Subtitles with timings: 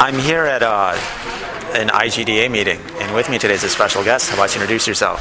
[0.00, 0.92] I'm here at uh,
[1.74, 4.30] an IGDA meeting, and with me today is a special guest.
[4.30, 5.18] How about you introduce yourself?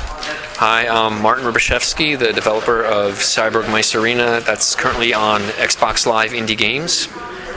[0.57, 6.29] Hi, I'm Martin Rubashevsky, the developer of Cyborg Mice Arena that's currently on Xbox Live
[6.29, 7.07] Indie Games.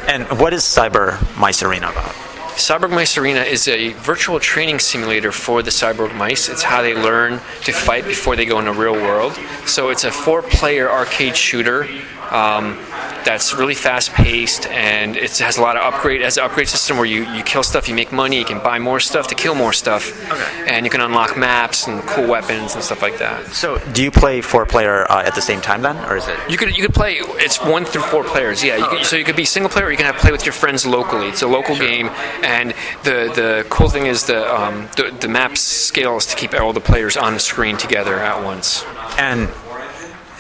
[0.08, 2.14] And what is Cyborg Mice Arena about?
[2.54, 6.48] Cyborg Mice Arena is a virtual training simulator for the cyborg mice.
[6.48, 7.32] It's how they learn
[7.64, 9.38] to fight before they go in the real world.
[9.66, 11.84] So it's a four player arcade shooter.
[12.30, 12.78] Um,
[13.24, 16.20] that's really fast paced and it has a lot of upgrade.
[16.22, 18.78] Has an upgrade system where you, you kill stuff, you make money, you can buy
[18.78, 20.70] more stuff to kill more stuff, Okay.
[20.70, 23.46] and you can unlock maps and cool weapons and stuff like that.
[23.48, 26.36] So, do you play four player uh, at the same time then, or is it?
[26.48, 27.16] You could you could play.
[27.20, 28.62] It's one through four players.
[28.64, 29.86] Yeah, you could, so you could be single player.
[29.86, 31.28] or You can have play with your friends locally.
[31.28, 32.08] It's a local game,
[32.42, 32.70] and
[33.04, 36.80] the the cool thing is the um, the, the map scales to keep all the
[36.80, 38.84] players on the screen together at once.
[39.18, 39.48] And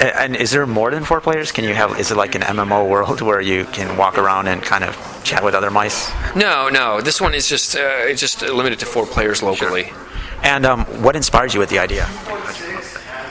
[0.00, 1.52] and is there more than four players?
[1.52, 1.98] Can you have?
[2.00, 5.44] Is it like an MMO world where you can walk around and kind of chat
[5.44, 6.10] with other mice?
[6.34, 9.92] No, no, this one is just uh, it's just limited to four players locally.
[10.42, 12.06] And um, what inspired you with the idea?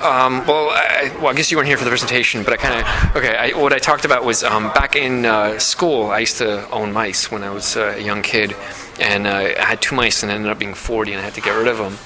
[0.02, 2.80] Um, well, I, well, I guess you weren't here for the presentation, but I kind
[2.80, 3.36] of okay.
[3.36, 6.12] I, what I talked about was um, back in uh, school.
[6.12, 8.56] I used to own mice when I was uh, a young kid,
[9.00, 11.42] and uh, I had two mice, and ended up being forty, and I had to
[11.42, 11.98] get rid of them.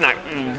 [0.00, 0.16] Not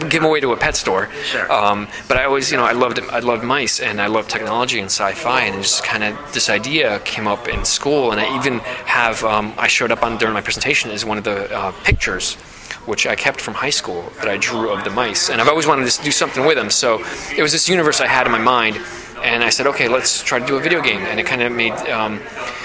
[0.09, 1.09] give them away to a pet store.
[1.26, 1.52] Sure.
[1.52, 4.80] Um, but I always, you know, I loved I loved mice, and I loved technology
[4.80, 8.59] and sci-fi, and just kind of this idea came up in school, and I even
[8.86, 12.38] have um, I showed up on during my presentation as one of the uh, pictures
[12.86, 15.30] which I kept from high school that I drew of the mice.
[15.30, 16.70] And I've always wanted to do something with them.
[16.70, 17.04] So
[17.36, 18.78] it was this universe I had in my mind.
[19.23, 21.00] And I said, okay, let's try to do a video game.
[21.00, 22.20] And it kind of made, um,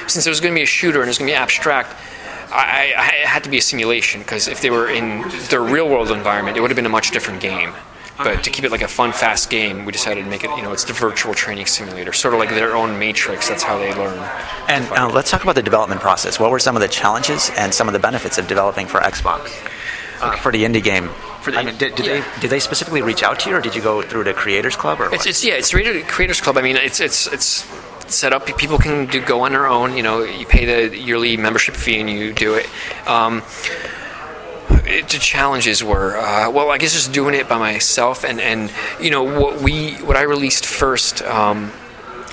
[0.08, 1.94] since it was going to be a shooter and it was going to be abstract,
[2.50, 5.88] I, I it had to be a simulation because if they were in their real
[5.88, 7.72] world environment, it would have been a much different game.
[8.18, 10.62] But to keep it like a fun, fast game, we decided to make it, you
[10.62, 13.48] know, it's the virtual training simulator, sort of like their own matrix.
[13.48, 14.18] That's how they learn.
[14.66, 16.40] And uh, let's talk about the development process.
[16.40, 19.52] What were some of the challenges and some of the benefits of developing for Xbox
[20.20, 21.10] uh, for the indie game?
[21.42, 22.20] For the I mean, did, did yeah.
[22.20, 24.74] they did they specifically reach out to you, or did you go through the Creators
[24.74, 25.00] Club?
[25.00, 26.58] Or It's, it's yeah, it's Creators Club.
[26.58, 27.64] I mean, it's it's it's
[28.10, 28.46] set up.
[28.46, 29.96] People can do go on their own.
[29.96, 32.68] You know, you pay the yearly membership fee and you do it.
[33.06, 33.42] Um,
[34.84, 38.72] it, the challenges were uh, well, I guess just doing it by myself and and
[39.00, 41.22] you know what we what I released first.
[41.22, 41.72] Um,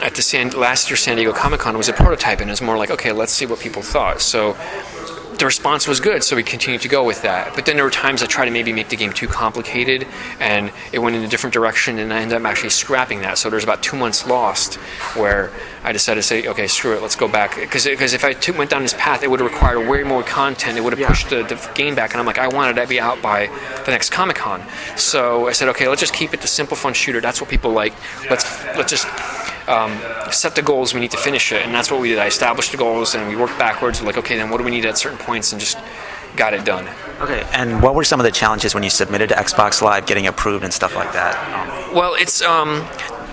[0.02, 2.62] at the San, last year San Diego Comic Con was a prototype, and it was
[2.62, 4.22] more like, okay, let's see what people thought.
[4.22, 4.58] So
[5.38, 7.54] the response was good, so we continued to go with that.
[7.56, 10.08] But then there were times I tried to maybe make the game too complicated,
[10.40, 13.38] and it went in a different direction, and I ended up actually scrapping that.
[13.38, 14.76] So there's about two months lost
[15.16, 15.52] where
[15.84, 17.56] I decided to say, okay, screw it, let's go back.
[17.56, 20.78] Because if I went down this path, it would have required way more content.
[20.78, 21.10] It would have Yeah.
[21.10, 23.48] pushed the, the game back, and I'm like, I wanted to be out by
[23.86, 24.64] the next Comic Con.
[24.96, 27.22] So I said, okay, let's just keep it the simple, fun shooter.
[27.22, 27.94] That's what people like.
[28.30, 28.46] Let's
[28.78, 29.06] let's just
[29.68, 30.00] um,
[30.32, 30.94] set the goals.
[30.94, 32.20] We need to finish it, and that's what we did.
[32.20, 34.02] I established the goals, and we worked backwards.
[34.02, 35.78] Like, okay, then what do we need at certain points, and just
[36.36, 36.88] got it done.
[37.22, 37.48] okay.
[37.54, 40.64] And what were some of the challenges when you submitted to Xbox Live, getting approved
[40.64, 41.36] and stuff like that?
[41.88, 42.86] Um, Well, it's um,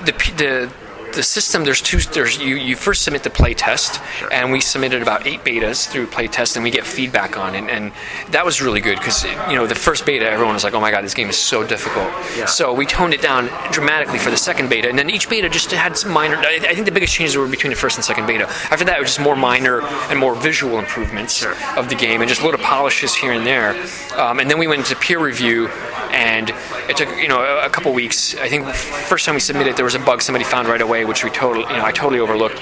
[0.05, 0.73] the the
[1.13, 1.65] the system.
[1.65, 1.99] There's two.
[1.99, 2.57] There's you.
[2.57, 4.01] You first submit the play test,
[4.31, 7.65] and we submitted about eight betas through play test, and we get feedback on it,
[7.71, 7.93] and
[8.31, 10.91] that was really good because you know the first beta, everyone was like, "Oh my
[10.91, 12.47] god, this game is so difficult." Yeah.
[12.47, 15.71] So we toned it down dramatically for the second beta, and then each beta just
[15.71, 16.37] had some minor.
[16.37, 18.45] I I think the biggest changes were between the first and second beta.
[18.71, 19.81] After that, it was just more minor
[20.11, 21.55] and more visual improvements Sure.
[21.77, 23.71] of the game, and just a little polishes here and there.
[24.17, 25.69] Um, and then we went into peer review,
[26.13, 26.51] and
[26.89, 28.35] it took you know a, couple weeks.
[28.37, 31.25] I think first time we submitted, there was a bug somebody found right away, which
[31.25, 32.61] we totally you know I totally overlooked.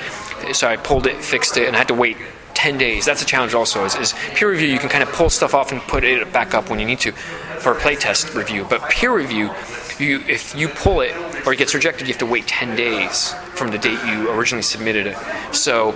[0.53, 2.17] So I pulled it, fixed it, and I had to wait.
[2.53, 3.07] 10 days.
[3.07, 3.87] That's a challenge also.
[3.87, 6.53] Is, is peer review, you can kind of pull stuff off and put it back
[6.53, 8.67] up when you need to for a playtest review.
[8.69, 9.51] But peer review,
[9.99, 11.15] you if you pull it
[11.47, 14.63] or it gets rejected, you have to wait 10 days from the date you originally
[14.63, 15.17] submitted it.
[15.55, 15.95] So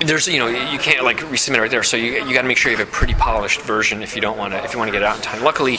[0.00, 2.56] there's you know you can't like resubmit right there so you, you got to make
[2.56, 4.88] sure you have a pretty polished version if you don't want to if you want
[4.88, 5.78] to get it out in time luckily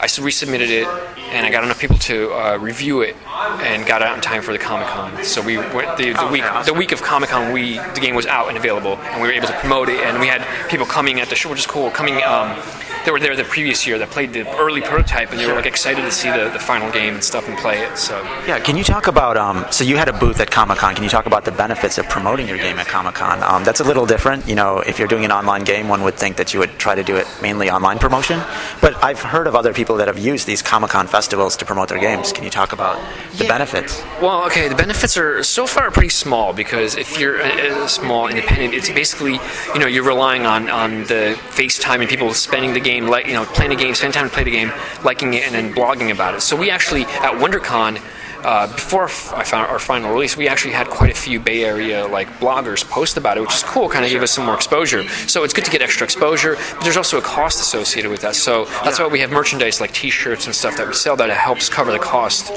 [0.00, 0.86] i resubmitted it
[1.32, 3.16] and i got enough people to uh, review it
[3.60, 6.30] and got it out in time for the comic-con so we went the, the Oh,
[6.32, 6.72] week awesome.
[6.74, 9.46] the week of comic-con we the game was out and available and we were able
[9.48, 12.22] to promote it and we had people coming at the show which is cool coming
[12.24, 12.56] um,
[13.04, 15.66] they were there the previous year that played the early prototype and they were like
[15.66, 18.58] excited to see the, the final game and stuff and play it so yeah.
[18.60, 19.36] Can you talk about?
[19.36, 20.94] Um, so you had a booth at Comic Con.
[20.94, 23.42] Can you talk about the benefits of promoting your game at Comic Con?
[23.42, 24.46] Um, that's a little different.
[24.48, 26.94] You know, if you're doing an online game, one would think that you would try
[26.94, 28.40] to do it mainly online promotion.
[28.80, 31.88] But I've heard of other people that have used these Comic Con festivals to promote
[31.88, 32.32] their games.
[32.32, 32.96] Can you talk about
[33.38, 33.48] the Yeah.
[33.56, 34.02] benefits?
[34.20, 38.28] Well, okay, the benefits are so far pretty small because if you're a, a small
[38.28, 39.40] independent, it's basically
[39.74, 43.34] you know you're relying on on the FaceTime and people spending the game, like you
[43.34, 44.72] know, playing a game, spending time to play the game,
[45.04, 46.40] liking it, and then blogging about it.
[46.40, 48.00] So we actually at WonderCon.
[48.44, 52.06] Uh, before I found our final release, we actually had quite a few Bay Area
[52.06, 53.88] like bloggers post about it, which is cool.
[53.88, 55.08] Kind of gave us some more exposure.
[55.26, 58.34] So it's good to get extra exposure, but there's also a cost associated with that.
[58.36, 61.68] So that's why we have merchandise like T-shirts and stuff that we sell that helps
[61.68, 62.50] cover the cost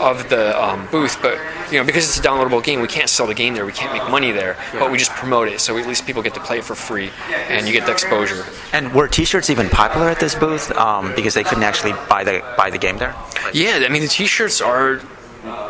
[0.00, 1.18] of the um, booth.
[1.20, 1.38] But
[1.70, 3.66] you know, because it's a downloadable game, we can't sell the game there.
[3.66, 5.60] We can't make money there, but we just promote it.
[5.60, 7.10] So at least people get to play it for free,
[7.48, 8.44] and you get the exposure.
[8.72, 12.44] And were T-shirts even popular at this booth um, because they couldn't actually buy the
[12.56, 13.14] buy the game there?
[13.52, 15.00] Yeah, I mean the T-shirts are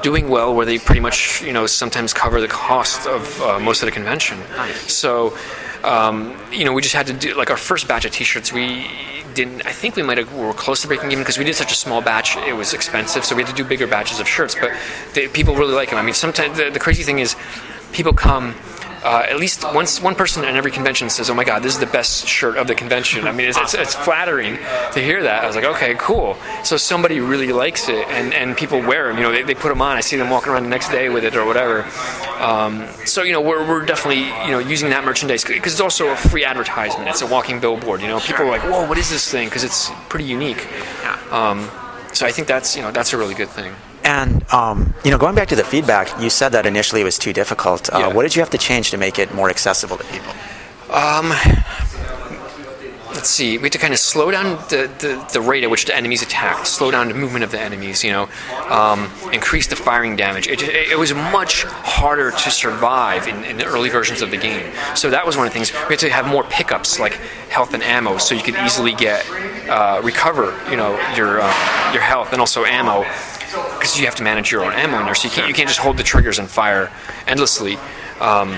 [0.05, 3.83] doing well where they pretty much you know sometimes cover the cost of uh, most
[3.83, 4.39] of the convention.
[4.87, 5.37] So
[5.83, 8.87] um, you know we just had to do like our first batch of T-shirts we
[9.35, 11.57] didn't I think we might have we were close to breaking even because we did
[11.57, 14.29] such a small batch it was expensive so we had to do bigger batches of
[14.29, 14.71] shirts but
[15.15, 15.99] they, people really like them.
[15.99, 17.35] I mean sometimes the, the crazy thing is
[17.93, 18.55] people come
[19.05, 21.79] uh, at least once one person in every convention says, "Oh my God, this is
[21.79, 24.57] the best shirt of the convention." I mean, it's, it's, it's, flattering
[24.93, 25.45] to hear that.
[25.45, 29.19] I was like, "Okay, cool." So somebody really likes it, and, and people wear them.
[29.19, 29.97] You know, they, they put them on.
[29.97, 31.83] I see them walking around the next day with it or whatever.
[32.41, 36.09] Um, so you know, we're, we're definitely you know using that merchandise because it's also
[36.09, 37.09] a free advertisement.
[37.11, 38.01] It's a walking billboard.
[38.01, 40.67] You know, people are like, "Whoa, what is this thing?" Because it's pretty unique.
[41.31, 41.71] Um,
[42.15, 43.75] so I think that's you know that's a really good thing.
[44.05, 47.19] And um, you know, going back to the feedback, you said that initially it was
[47.19, 47.93] too difficult.
[47.93, 48.09] Uh, Yeah.
[48.09, 50.33] What did you have to change to make it more accessible to people?
[53.15, 55.87] let's see, we had to kind of slow down the, the, the rate at which
[55.87, 58.29] the enemies attacked, slow down the movement of the enemies, you know,
[58.69, 60.49] um, increase the firing damage.
[60.49, 64.37] It, it, it was much harder to survive in, in the early versions of the
[64.37, 64.71] game.
[64.95, 65.73] So that was one of the things.
[65.73, 67.15] We had to have more pickups like
[67.49, 69.25] health and ammo so you could easily get,
[69.71, 73.05] uh, recover, you know, your, uh, your health and also ammo
[73.85, 75.15] because you have to manage your own ammo in there.
[75.15, 76.91] So you can't, you can't just hold the triggers and fire
[77.27, 77.77] endlessly.
[78.19, 78.57] Um,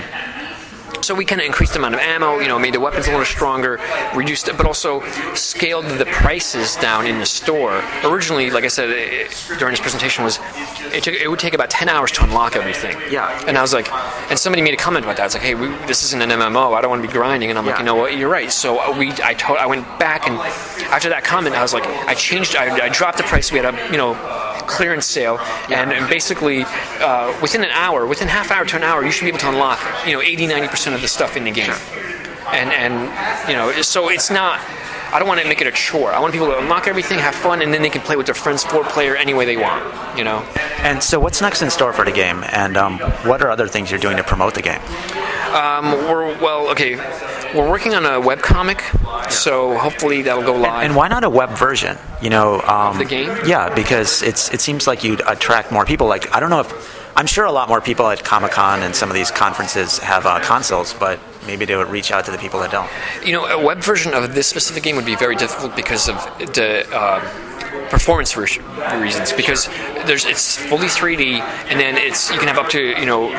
[1.01, 3.11] so we kind of increased the amount of ammo, you know, made the weapons a
[3.11, 3.77] little stronger,
[4.15, 7.83] reduced it, but also scaled the prices down in the store.
[8.05, 9.27] Originally, like I said eh,
[9.59, 10.39] during this presentation, was
[10.93, 12.97] it, took, it would take about 10 hours to unlock everything.
[13.11, 13.27] Yeah.
[13.47, 13.91] And I was like,
[14.29, 15.25] and somebody made a comment about that.
[15.25, 16.73] It's like, hey, we, this isn't an MMO.
[16.73, 17.49] I don't want to be grinding.
[17.49, 18.17] And I'm like, you know what?
[18.17, 18.51] You're right.
[18.51, 20.37] So uh, we, I told, I went back and
[20.87, 23.51] after that comment, I was like, I changed, I, I dropped the price.
[23.51, 24.13] We had a, you know,
[24.65, 25.37] clearance sale,
[25.69, 26.63] and, and basically
[26.99, 29.49] uh, within an hour, within half hour to an hour, you should be able to
[29.49, 31.73] unlock, you know, 80, 90 percent of the stuff in the game.
[32.51, 34.59] And and you know, so it's not.
[35.09, 36.11] I don't want to make it a chore.
[36.11, 38.35] I want people to unlock everything, have fun, and then they can play with their
[38.35, 40.17] friends, four player, any way they want.
[40.17, 40.39] You know.
[40.79, 42.43] And so, what's next in store for the game?
[42.51, 44.81] And um, what are other things you're doing to promote the game?
[45.53, 46.95] Um, we're well, okay.
[47.55, 48.81] We're working on a web comic,
[49.29, 50.83] so hopefully that'll go live.
[50.83, 51.97] And why not a web version?
[52.21, 53.29] You know, um, the game?
[53.45, 56.07] Yeah, because it's it seems like you'd attract more people.
[56.07, 58.95] Like I don't know if I'm sure a lot more people at Comic Con and
[58.95, 62.37] some of these conferences have uh, consoles, but maybe they would reach out to the
[62.37, 62.89] people that don't.
[63.25, 66.15] You know, a web version of this specific game would be very difficult because of
[66.53, 67.19] the uh,
[67.89, 68.47] performance re-
[69.01, 69.33] reasons.
[69.33, 69.67] Because
[70.05, 71.39] there's it's fully 3D,
[71.69, 73.29] and then it's you can have up to you know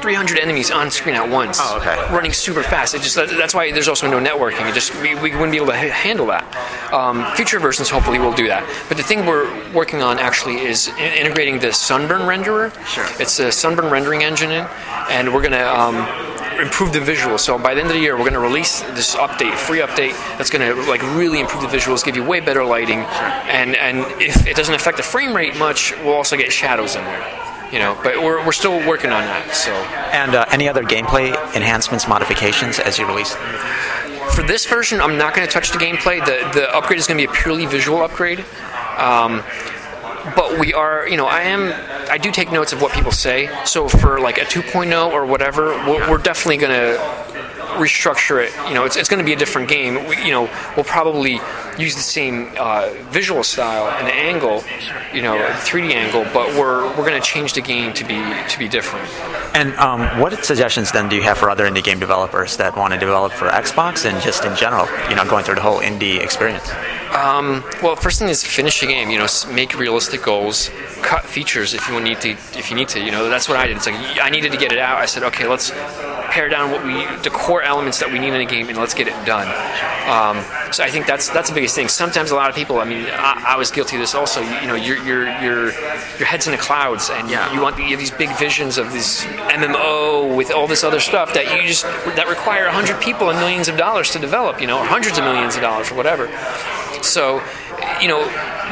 [0.00, 1.96] 300 enemies on screen at once, Oh, okay.
[2.14, 2.94] running super fast.
[2.94, 4.68] It just that's why there's also no networking.
[4.68, 6.44] It just we, we wouldn't be able to ha- handle that.
[6.92, 8.62] Um, future versions hopefully will do that.
[8.88, 12.72] But the thing we're working on actually is in- integrating the Sunburn renderer.
[12.86, 13.06] Sure.
[13.20, 14.66] It's a Sunburn rendering engine, in,
[15.10, 15.64] and we're gonna.
[15.64, 17.40] Um, improve the visuals.
[17.40, 20.12] So by the end of the year, we're going to release this update, free update
[20.36, 23.98] that's going to like really improve the visuals, give you way better lighting, and and
[24.20, 27.44] if it doesn't affect the frame rate much, we'll also get shadows in there.
[27.72, 29.54] You know, but we're, we're still working on that.
[29.54, 33.36] So And uh, any other gameplay enhancements, modifications as you release?
[34.34, 36.24] for this version, I'm not going to touch the gameplay.
[36.24, 38.44] The the upgrade is going to be a purely visual upgrade.
[38.96, 39.42] Um,
[40.34, 41.72] but we are, you know, I am,
[42.10, 43.48] I do take notes of what people say.
[43.64, 47.37] So for like a 2.0 or whatever, we're, we're definitely going to
[47.78, 48.52] restructure it.
[48.68, 50.06] You know, it's, it's going to be a different game.
[50.06, 51.40] We, you know, we'll probably
[51.78, 54.64] use the same uh, visual style and angle,
[55.14, 58.18] you know, 3D angle, but we're we're going to change the game to be
[58.48, 59.08] to be different.
[59.54, 62.92] And um, what suggestions then do you have for other indie game developers that want
[62.92, 64.86] to develop for Xbox and just in general?
[65.08, 66.68] You know, going through the whole indie experience.
[67.82, 69.10] Well, first thing is finish the game.
[69.10, 70.70] You know, make realistic goals,
[71.02, 72.30] cut features if you need to.
[72.30, 73.76] If you need to, you know, that's what I did.
[73.76, 74.98] It's like I needed to get it out.
[74.98, 75.70] I said, okay, let's
[76.38, 78.94] pare down what we, the core elements that we need in a game, and let's
[78.94, 79.48] get it done.
[80.06, 80.36] Um,
[80.72, 81.88] so I think that's that's the biggest thing.
[81.88, 82.78] Sometimes a lot of people.
[82.78, 84.40] I mean, I, I was guilty of this also.
[84.40, 85.64] You, you know, your your your
[86.18, 87.52] your head's in the clouds, and Yeah.
[87.52, 91.00] you want the, you have these big visions of this MMO with all this other
[91.00, 94.60] stuff that you just that require hundred people and millions of dollars to develop.
[94.60, 96.28] You know, or hundreds of millions of dollars or whatever.
[97.02, 97.42] So,
[98.00, 98.20] you know,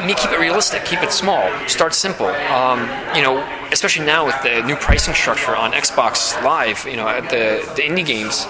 [0.05, 2.27] me keep it realistic, keep it small, start simple.
[2.27, 2.79] Um,
[3.15, 3.39] you know,
[3.71, 7.81] especially now with the new pricing structure on Xbox Live, you know, at the the
[7.81, 8.45] indie games.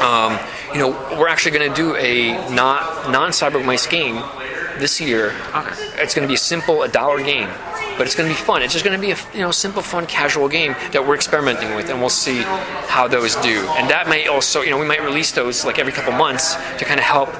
[0.00, 0.38] Um,
[0.72, 4.22] you know, we're actually going to do a not non Cyborg Mice game
[4.78, 5.34] this year.
[5.54, 6.02] Okay.
[6.02, 7.48] It's going to be a simple, a dollar game,
[7.98, 8.62] but it's going to be fun.
[8.62, 11.74] It's just going to be a you know simple, fun, casual game that we're experimenting
[11.74, 12.38] with, and we'll see
[12.86, 13.66] how those do.
[13.76, 16.84] And that may also, you know, we might release those like every couple months to
[16.86, 17.34] kind of help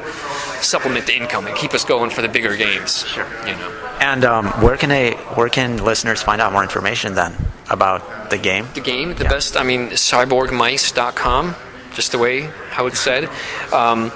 [0.62, 3.06] supplement the income and keep us going for the bigger games.
[3.06, 3.26] Sure.
[3.46, 3.74] You know.
[4.00, 7.34] And um, where can they, where can listeners find out more information then
[7.70, 8.66] about the game?
[8.74, 9.14] the game.
[9.14, 9.30] The Yeah.
[9.30, 11.54] best, I mean, cyborgmice.com,
[11.94, 13.28] just the way how it's said.
[13.72, 14.12] Um,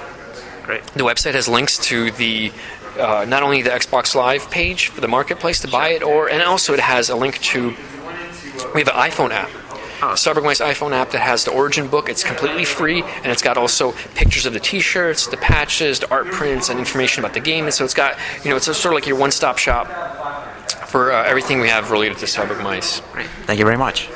[0.65, 0.85] Great.
[0.95, 2.53] the website has links to the
[2.99, 6.43] uh, not only the Xbox Live page for the marketplace to buy it, or and
[6.43, 7.75] also it has a link to
[8.75, 9.51] we have an iPhone app.
[10.03, 12.09] Cyborg Mice iPhone app that has the origin book.
[12.09, 16.27] It's completely free, and it's got also pictures of the T-shirts, the patches, the art
[16.27, 17.67] prints, and information about the game.
[17.67, 19.87] And so it's got, you know, it's a, sort of like your one-stop shop
[20.89, 22.99] for uh, everything we have related to Cyborg Mice.
[23.47, 24.09] Thank you very much.